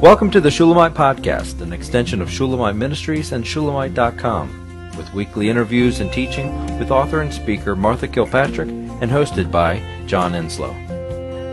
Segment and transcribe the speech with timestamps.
[0.00, 6.00] Welcome to the Shulamite Podcast, an extension of Shulamite Ministries and Shulamite.com, with weekly interviews
[6.00, 10.72] and teaching with author and speaker Martha Kilpatrick and hosted by John Enslow.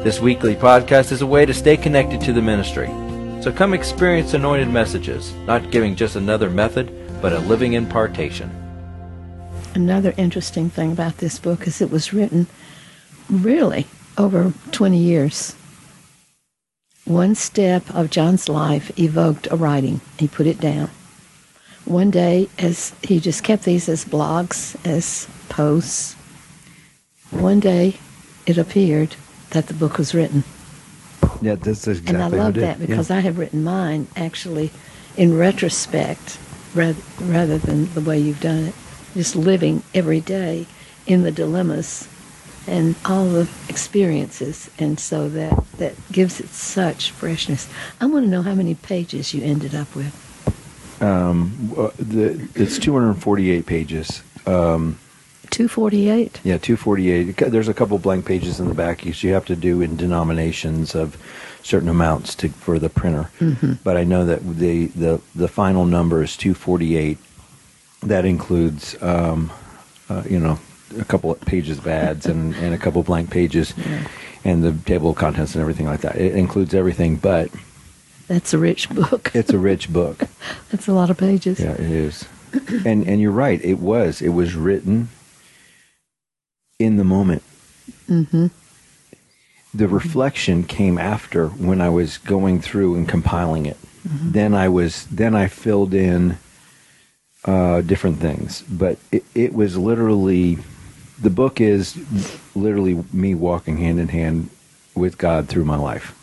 [0.05, 2.87] This weekly podcast is a way to stay connected to the ministry.
[3.43, 6.89] So come experience anointed messages, not giving just another method,
[7.21, 8.49] but a living impartation.
[9.75, 12.47] Another interesting thing about this book is it was written
[13.29, 13.87] really
[14.17, 15.53] over 20 years.
[17.07, 20.01] One step of John's life evoked a writing.
[20.19, 20.89] He put it down.
[21.85, 26.17] One day, as he just kept these as blogs, as posts,
[27.31, 27.95] one day
[28.45, 29.15] it appeared
[29.51, 30.43] that the book was written.
[31.41, 33.15] Yeah, that's exactly and I love that because yeah.
[33.15, 34.69] I have written mine actually
[35.15, 36.37] in retrospect
[36.75, 38.75] rather, rather than the way you've done it.
[39.13, 40.67] Just living every day
[41.05, 42.09] in the dilemmas
[42.67, 44.69] and all the experiences.
[44.77, 47.69] And so that, that gives it such freshness.
[48.01, 50.13] I want to know how many pages you ended up with.
[51.01, 54.21] um, uh, the, it's 248 pages.
[54.45, 54.97] Um,
[55.49, 56.41] 248?
[56.43, 57.37] yeah, 248.
[57.37, 60.93] There's a couple blank pages in the back you you have to do in denominations
[60.93, 61.15] of
[61.63, 63.29] certain amounts to for the printer.
[63.39, 63.73] Mm-hmm.
[63.83, 67.17] But I know that the, the the final number is 248.
[68.03, 69.51] That includes, um,
[70.09, 70.59] uh, you know,
[70.99, 73.73] a couple of pages of ads and, and a couple blank pages,
[74.43, 76.15] and the table of contents and everything like that.
[76.15, 77.49] It includes everything, but
[78.27, 79.31] That's a rich book.
[79.35, 80.23] it's a rich book.
[80.71, 81.59] That's a lot of pages.
[81.59, 82.25] Yeah, it is.
[82.85, 83.63] and and you're right.
[83.63, 84.21] It was.
[84.21, 85.09] It was written
[86.79, 87.43] in the moment.
[88.09, 88.47] Mm-hmm.
[89.73, 93.77] The reflection came after when I was going through and compiling it.
[94.07, 94.31] Mm-hmm.
[94.31, 95.05] Then I was.
[95.07, 96.37] Then I filled in
[97.45, 98.61] uh, different things.
[98.69, 100.57] But it, it was literally.
[101.19, 101.97] The book is
[102.55, 104.49] literally me walking hand in hand
[104.95, 106.13] with God through my life.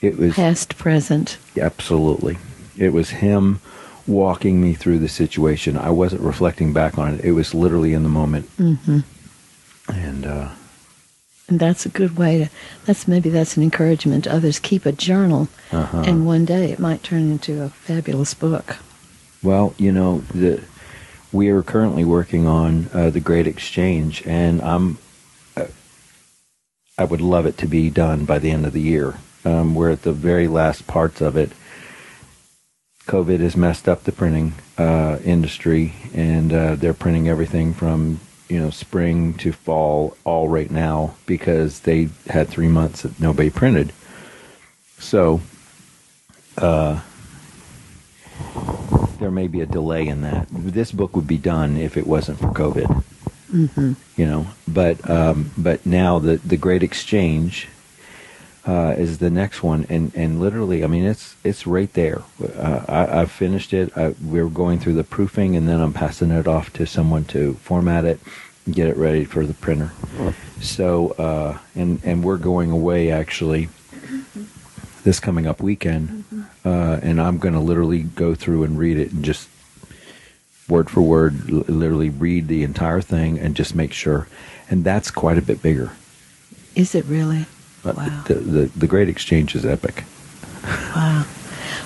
[0.00, 1.38] It was Past, present.
[1.60, 2.38] Absolutely.
[2.78, 3.60] It was him
[4.06, 5.76] walking me through the situation.
[5.76, 7.24] I wasn't reflecting back on it.
[7.24, 8.48] It was literally in the moment.
[8.56, 9.00] Mm-hmm.
[9.92, 10.48] And uh,
[11.48, 12.50] And that's a good way to,
[12.86, 14.58] that's maybe that's an encouragement to others.
[14.58, 16.02] Keep a journal, Uh-huh.
[16.06, 18.76] and one day it might turn into a fabulous book.
[19.42, 20.60] well, you know, the
[21.32, 24.98] we are currently working on uh, the Great Exchange, and I'm
[25.56, 25.66] uh,
[26.98, 29.18] I would love it to be done by the end of the year.
[29.44, 31.50] Um, we're at the very last parts of it.
[33.06, 38.58] COVID has messed up the printing uh, industry, and uh, they're printing everything from you
[38.58, 43.92] know spring to fall all right now because they had three months that nobody printed.
[44.98, 45.40] So
[46.58, 47.00] uh,
[49.20, 50.48] there may be a delay in that.
[50.50, 53.04] This book would be done if it wasn't for COVID.
[53.52, 53.92] Mm-hmm.
[54.16, 57.68] You know, but um, but now the the Great Exchange
[58.66, 62.22] uh, is the next one, and, and literally, I mean, it's it's right there.
[62.42, 63.96] Uh, I, I've finished it.
[63.96, 67.54] I, we're going through the proofing, and then I'm passing it off to someone to
[67.54, 68.20] format it,
[68.66, 69.92] and get it ready for the printer.
[70.60, 73.68] So, uh, and and we're going away actually
[75.02, 76.19] this coming up weekend,
[76.64, 79.48] uh, and I'm going to literally go through and read it and just
[80.68, 84.28] word for word, l- literally read the entire thing and just make sure.
[84.68, 85.92] And that's quite a bit bigger.
[86.76, 87.46] Is it really?
[87.82, 88.22] But Wow.
[88.26, 90.04] The, the the Great Exchange is epic.
[90.94, 91.24] Wow.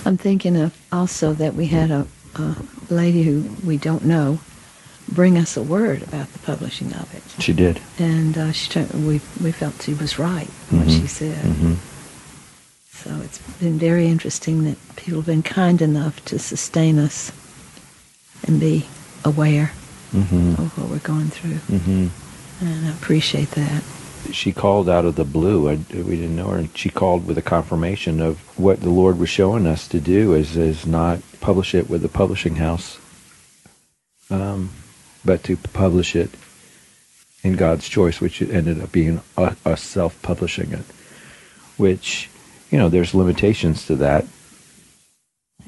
[0.05, 2.05] I'm thinking of also that we had a,
[2.35, 2.55] a
[2.89, 4.39] lady who we don't know
[5.07, 7.41] bring us a word about the publishing of it.
[7.41, 7.79] She did.
[7.97, 11.01] And uh, she we, we felt she was right, what Mhm.
[11.01, 11.37] she said.
[11.45, 11.73] hmm
[13.03, 17.31] So it's been very interesting that people have been kind enough to sustain us
[18.47, 18.87] and be
[19.23, 19.71] aware
[20.11, 21.57] hmm of what we're going through.
[21.77, 22.07] hmm
[22.61, 23.83] And I appreciate that.
[24.31, 25.69] She called out of the blue.
[25.69, 29.19] I, we didn't know her, and she called with a confirmation of what the Lord
[29.19, 30.33] was showing us to do.
[30.33, 32.97] Is is not publish it with the publishing house,
[34.31, 34.71] um,
[35.23, 36.31] but to publish it
[37.43, 40.85] in God's choice, which ended up being us us self-publishing it.
[41.77, 42.29] Which,
[42.69, 44.25] you know, there's limitations to that,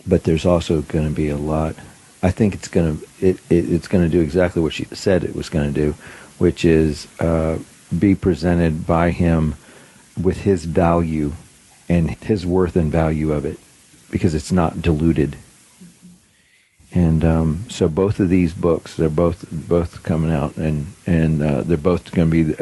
[0.06, 1.76] but there's also going to be a lot.
[2.24, 5.24] I think it's going to it, it it's going to do exactly what she said
[5.24, 5.96] it was going to do,
[6.38, 7.60] which is uh,
[7.98, 9.56] be presented by him
[10.22, 11.34] with his value
[11.88, 13.60] and his worth and value of it,
[14.10, 15.38] because it's not diluted.
[16.94, 21.62] And um, so both of these books, they're both both coming out, and and uh,
[21.62, 22.54] they're both going to be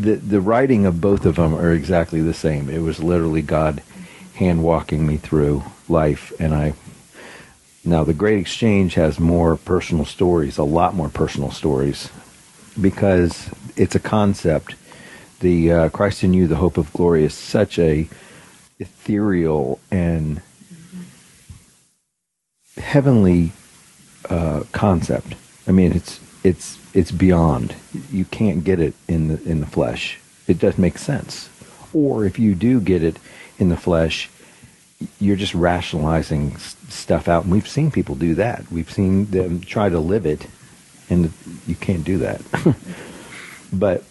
[0.00, 2.68] the, the writing of both of them are exactly the same.
[2.68, 3.82] It was literally God
[4.34, 6.74] hand walking me through life, and I
[7.86, 12.08] now, the Great Exchange has more personal stories, a lot more personal stories,
[12.80, 14.74] because it's a concept.
[15.40, 18.08] The uh, Christ in You, the Hope of Glory, is such a
[18.78, 20.40] ethereal and
[22.78, 23.52] heavenly
[24.30, 25.34] uh, concept.
[25.68, 27.74] I mean, it's it's it's beyond.
[28.10, 30.18] You can't get it in the in the flesh.
[30.46, 31.50] It doesn't make sense.
[31.92, 33.18] Or if you do get it
[33.58, 34.30] in the flesh,
[35.20, 37.44] you're just rationalizing stuff out.
[37.44, 38.70] And we've seen people do that.
[38.70, 40.46] We've seen them try to live it,
[41.10, 41.32] and
[41.66, 42.42] you can't do that.
[43.72, 44.04] but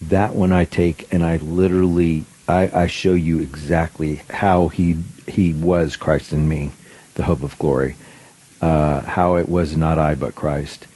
[0.00, 5.52] that one I take and I literally I, I show you exactly how he he
[5.52, 6.70] was Christ in me,
[7.14, 7.96] the hope of glory,
[8.60, 10.86] uh, how it was not I but Christ,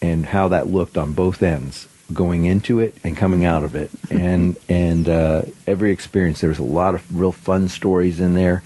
[0.00, 3.90] and how that looked on both ends, going into it and coming out of it,
[4.10, 6.40] and and uh, every experience.
[6.40, 8.62] There was a lot of real fun stories in there,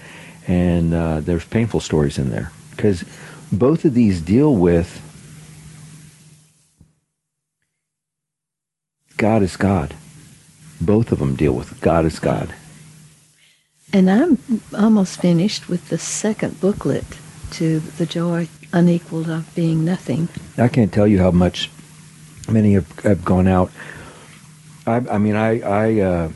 [0.47, 3.03] and uh, there's painful stories in there because
[3.51, 5.01] both of these deal with
[9.17, 9.93] God is God.
[10.79, 12.55] Both of them deal with God is God.
[13.93, 14.39] And I'm
[14.75, 17.05] almost finished with the second booklet
[17.51, 20.29] to The Joy Unequaled of Being Nothing.
[20.57, 21.69] I can't tell you how much
[22.49, 23.71] many have, have gone out.
[24.87, 26.31] I, I mean, I, I, uh,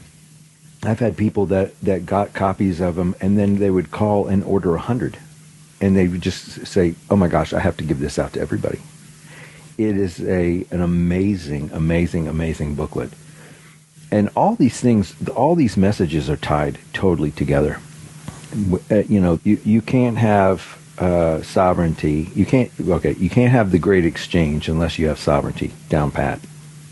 [0.84, 4.44] I've had people that, that got copies of them, and then they would call and
[4.44, 5.18] order a hundred,
[5.82, 8.40] and they would just say, "Oh my gosh, I have to give this out to
[8.40, 8.80] everybody."
[9.78, 13.12] It is a an amazing, amazing, amazing booklet,
[14.12, 17.80] and all these things, all these messages are tied totally together.
[18.92, 22.30] Uh, you know, you you can't have uh, sovereignty.
[22.36, 23.14] You can't okay.
[23.14, 26.40] You can't have the great exchange unless you have sovereignty down pat.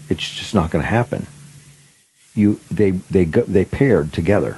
[0.10, 1.28] It's just not going to happen.
[2.36, 4.58] You they they go, they paired together.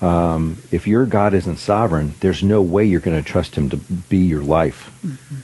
[0.00, 3.76] Um, if your God isn't sovereign, there's no way you're going to trust Him to
[3.76, 4.90] be your life.
[5.04, 5.36] Mm-hmm.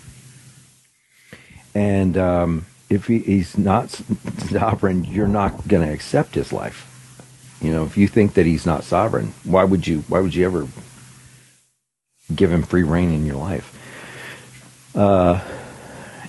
[1.74, 3.90] And um, if he, He's not
[4.50, 6.92] sovereign, you're not going to accept His life.
[7.60, 10.04] You know, if you think that He's not sovereign, why would you?
[10.08, 10.68] Why would you ever
[12.34, 13.72] give him free reign in your life.
[14.94, 15.40] Uh,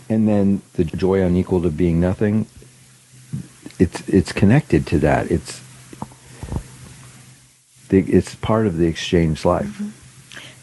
[0.10, 2.48] and then the joy unequal to being nothing.
[3.80, 5.30] It's it's connected to that.
[5.30, 5.62] It's
[7.90, 9.66] the, it's part of the exchange life.
[9.66, 9.90] Mm-hmm.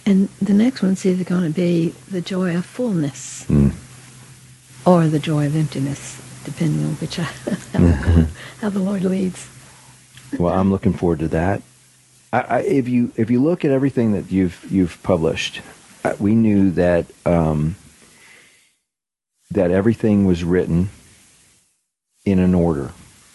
[0.07, 3.73] And the next one's either going to be the joy of fullness mm.
[4.85, 7.23] or the joy of emptiness, depending on which I,
[7.73, 8.27] how,
[8.61, 9.49] how the Lord leads.
[10.39, 11.63] Well, I'm looking forward to that.
[12.35, 15.61] I, I, if you if you look at everything that you've you've published,
[16.03, 17.77] uh, we knew that um,
[19.53, 20.91] that everything was written
[22.25, 22.91] in an order.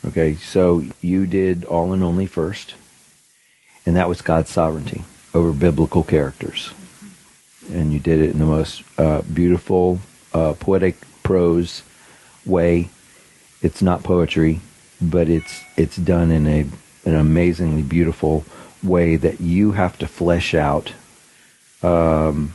[0.06, 2.76] Okay, so you did all and only first,
[3.86, 6.74] and that was God's sovereignty over biblical characters,
[7.72, 10.00] and you did it in the most uh, beautiful,
[10.34, 11.84] uh, poetic prose
[12.46, 12.90] way.
[13.62, 14.60] It's not poetry,
[15.00, 16.66] but it's it's done in a
[17.06, 18.44] an amazingly beautiful
[18.84, 20.94] way that you have to flesh out.
[21.82, 22.54] Um,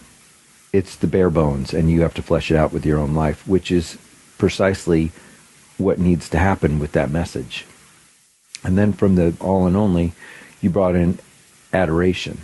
[0.73, 3.47] it's the bare bones, and you have to flesh it out with your own life,
[3.47, 3.99] which is
[4.38, 5.12] precisely
[5.79, 7.65] what needs to happen with that message.
[8.62, 10.12] And then from the all and only,
[10.61, 11.19] you brought in
[11.73, 12.41] adoration,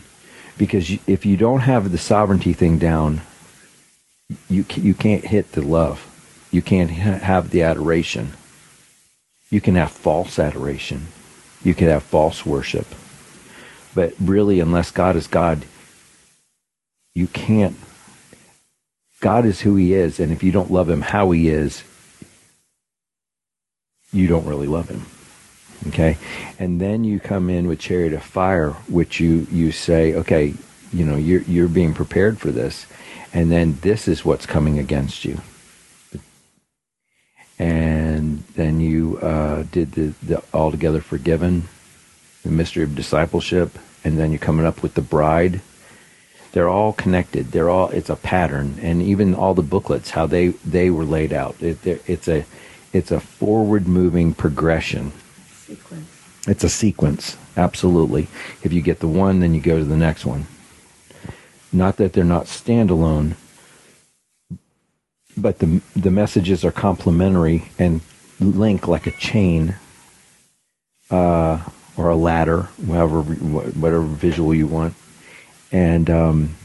[0.58, 3.22] because if you don't have the sovereignty thing down,
[4.48, 6.06] you you can't hit the love,
[6.50, 8.34] you can't have the adoration.
[9.48, 11.08] You can have false adoration,
[11.64, 12.86] you can have false worship
[13.94, 15.64] but really, unless God is God,
[17.14, 17.76] you can't.
[19.20, 21.82] God is who He is, and if you don't love Him how He is,
[24.12, 25.06] you don't really love Him.
[25.88, 26.18] Okay,
[26.58, 30.54] and then you come in with chariot of fire, which you you say, okay,
[30.92, 32.86] you know, you're you're being prepared for this,
[33.32, 35.40] and then this is what's coming against you.
[37.58, 41.68] And then you uh, did the, the altogether forgiven
[42.42, 45.60] the mystery of discipleship, and then you're coming up with the bride.
[46.52, 47.52] They're all connected.
[47.52, 51.32] They're all it's a pattern, and even all the booklets, how they they were laid
[51.32, 51.56] out.
[51.62, 52.44] It, it's a
[52.92, 55.12] it's a forward moving progression.
[55.48, 56.08] Sequence.
[56.48, 58.28] It's a sequence, absolutely.
[58.62, 60.46] If you get the one, then you go to the next one.
[61.72, 63.34] Not that they're not standalone,
[65.36, 68.00] but the the messages are complementary and
[68.40, 69.76] link like a chain.
[71.10, 71.60] Uh,
[72.00, 74.94] or a ladder, whatever whatever visual you want,
[75.70, 76.56] and um,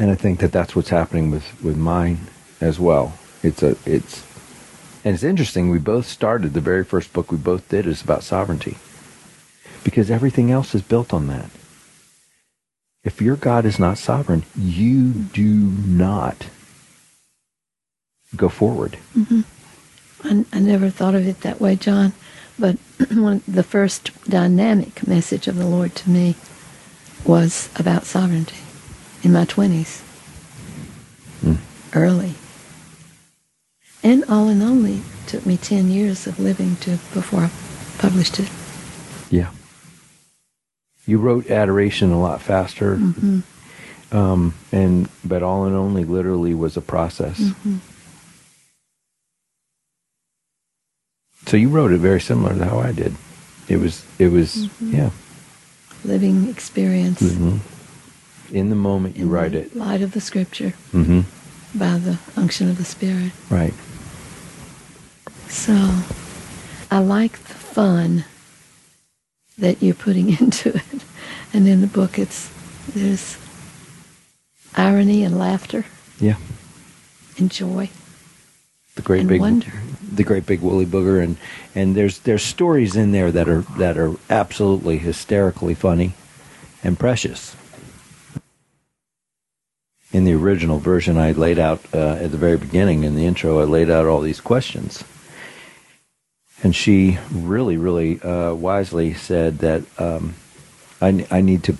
[0.00, 2.26] and I think that that's what's happening with with mine
[2.60, 3.16] as well.
[3.44, 4.24] It's a it's
[5.04, 5.70] and it's interesting.
[5.70, 8.78] We both started the very first book we both did is about sovereignty,
[9.84, 11.50] because everything else is built on that.
[13.04, 16.48] If your God is not sovereign, you do not
[18.34, 18.98] go forward.
[19.16, 19.42] Mm-hmm.
[20.24, 22.12] I, I never thought of it that way, John.
[22.58, 22.76] But
[23.12, 26.34] one, the first dynamic message of the Lord to me
[27.24, 28.56] was about sovereignty
[29.22, 30.02] in my 20s,
[31.44, 31.58] Mm.
[31.94, 32.34] early.
[34.02, 37.50] And all and only took me 10 years of living to before I
[37.98, 38.48] published it.
[39.30, 39.50] Yeah.
[41.06, 43.40] You wrote adoration a lot faster, hmm
[44.12, 47.52] um, and but all and only literally was a process.
[47.62, 47.76] hmm
[51.46, 53.14] So you wrote it very similar to how I did.
[53.68, 54.92] It was it was Mhm.
[54.92, 55.10] yeah.
[56.04, 57.20] Living experience.
[57.20, 57.58] hmm
[58.52, 59.74] In the moment you in write it.
[59.76, 61.20] Light of the scripture hmm
[61.74, 63.32] by the unction of the Spirit.
[63.50, 63.74] Right.
[65.48, 65.74] So
[66.90, 68.24] I like the fun
[69.58, 71.02] that you're putting into it.
[71.52, 72.50] And in the book it's
[72.94, 73.36] there's
[74.74, 75.84] irony and laughter
[76.20, 76.36] Yeah.
[77.38, 77.90] and joy.
[78.94, 79.72] The great And big wonder.
[80.16, 81.36] The great big woolly booger and
[81.74, 86.14] and there's there's stories in there that are that are absolutely hysterically funny
[86.82, 87.56] and precious.
[90.12, 93.60] In the original version, I laid out uh, at the very beginning in the intro.
[93.60, 95.04] I laid out all these questions,
[96.62, 100.34] and she really, really uh, wisely said that um,
[101.02, 101.76] I, I need to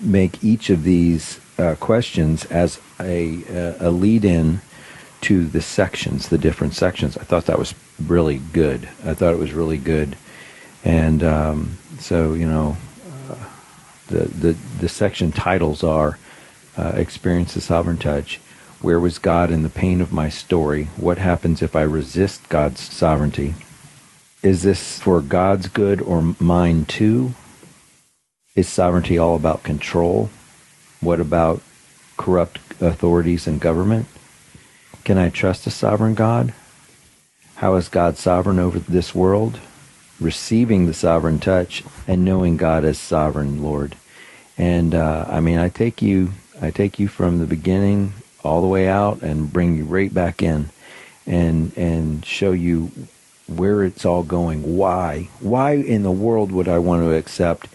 [0.00, 4.60] make each of these uh, questions as a, a lead in
[5.22, 7.16] to the sections, the different sections.
[7.16, 8.88] I thought that was really good.
[9.04, 10.16] I thought it was really good.
[10.84, 12.76] And um, so, you know,
[13.30, 13.34] uh,
[14.08, 16.18] the, the, the section titles are
[16.76, 18.38] uh, Experience the Sovereign Touch,
[18.80, 20.84] Where Was God in the Pain of My Story?
[20.96, 23.54] What Happens If I Resist God's Sovereignty?
[24.42, 27.34] Is this for God's good or mine too?
[28.54, 30.30] Is sovereignty all about control?
[31.00, 31.62] What about
[32.16, 34.06] corrupt authorities and government?
[35.06, 36.52] Can I trust a sovereign God?
[37.54, 39.60] How is God sovereign over this world?
[40.18, 43.94] Receiving the sovereign touch and knowing God as sovereign Lord.
[44.58, 48.66] And uh, I mean, I take you, I take you from the beginning all the
[48.66, 50.70] way out and bring you right back in,
[51.24, 52.90] and and show you
[53.46, 54.76] where it's all going.
[54.76, 55.28] Why?
[55.38, 57.68] Why in the world would I want to accept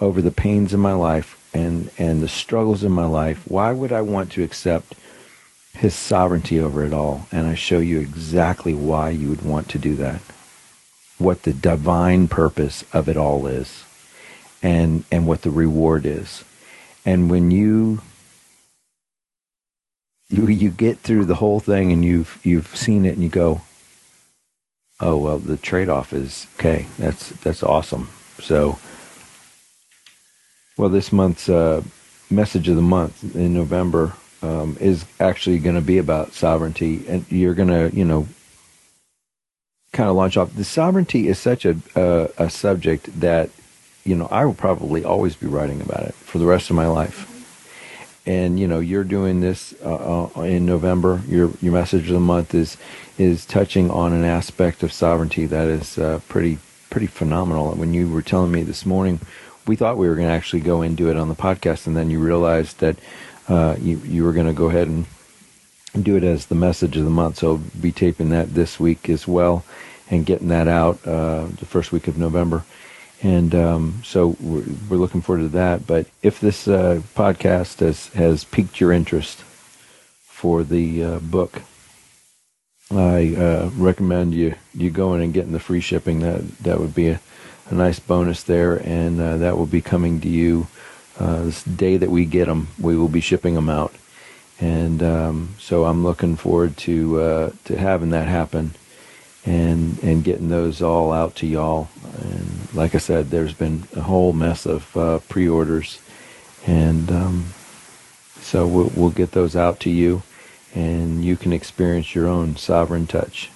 [0.00, 3.42] over the pains in my life and and the struggles in my life?
[3.46, 4.94] Why would I want to accept
[5.80, 7.26] his sovereignty over it all?
[7.32, 10.20] And I show you exactly why you would want to do that.
[11.18, 13.84] What the divine purpose of it all is.
[14.62, 16.44] And and what the reward is.
[17.04, 18.02] And when you
[20.28, 23.62] you you get through the whole thing and you've you've seen it and you go,
[25.00, 28.08] oh well the trade off is okay that's that's awesome
[28.38, 28.78] so
[30.76, 31.82] well this month's uh,
[32.30, 37.30] message of the month in november um, is actually going to be about sovereignty and
[37.30, 38.26] you're going to you know
[39.92, 43.50] kind of launch off the sovereignty is such a, a a subject that
[44.04, 46.86] you know i will probably always be writing about it for the rest of my
[46.86, 47.30] life
[48.26, 51.20] and you know you're doing this uh, uh, in November.
[51.26, 52.76] Your your message of the month is
[53.18, 56.58] is touching on an aspect of sovereignty that is uh, pretty
[56.90, 57.72] pretty phenomenal.
[57.72, 59.20] When you were telling me this morning,
[59.66, 61.96] we thought we were going to actually go and do it on the podcast, and
[61.96, 62.96] then you realized that
[63.50, 65.06] uh, you you were going to go ahead and
[66.00, 67.38] do it as the message of the month.
[67.38, 69.64] So be taping that this week as well,
[70.08, 72.64] and getting that out uh, the first week of November.
[73.22, 75.86] And um, so we're, we're looking forward to that.
[75.86, 79.42] But if this uh, podcast has, has piqued your interest
[80.22, 81.62] for the uh, book,
[82.90, 86.20] I uh, recommend you, you going and getting the free shipping.
[86.20, 87.20] That that would be a,
[87.68, 90.68] a nice bonus there, and uh, that will be coming to you
[91.20, 92.68] uh, this day that we get them.
[92.80, 93.94] We will be shipping them out,
[94.58, 98.72] and um, so I'm looking forward to uh, to having that happen
[99.44, 101.88] and and getting those all out to y'all.
[102.20, 106.00] And like I said, there's been a whole mess of uh, pre-orders,
[106.66, 107.44] and um,
[108.40, 110.22] so we'll, we'll get those out to you,
[110.74, 113.50] and you can experience your own sovereign touch.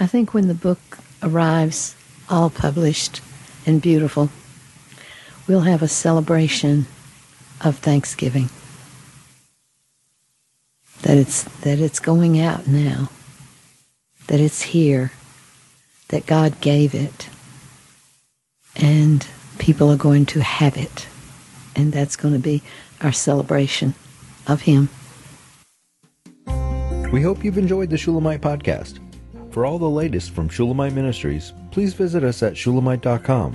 [0.00, 1.94] I think when the book arrives,
[2.28, 3.20] all published
[3.66, 4.30] and beautiful,
[5.46, 6.86] we'll have a celebration
[7.60, 8.48] of Thanksgiving.
[11.02, 13.10] That it's that it's going out now.
[14.28, 15.12] That it's here.
[16.08, 17.28] That God gave it.
[18.76, 19.26] And
[19.58, 21.06] people are going to have it.
[21.74, 22.62] And that's going to be
[23.00, 23.94] our celebration
[24.46, 24.88] of Him.
[27.12, 28.98] We hope you've enjoyed the Shulamite podcast.
[29.50, 33.54] For all the latest from Shulamite Ministries, please visit us at shulamite.com,